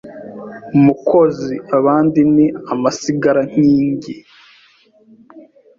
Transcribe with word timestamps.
Mukozi 0.83 1.55
abandi 1.77 2.19
ni 2.35 2.45
amasigarankingi 2.73 4.13